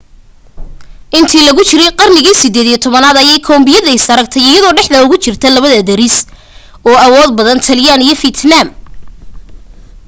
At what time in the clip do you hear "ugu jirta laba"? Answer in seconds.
5.05-5.67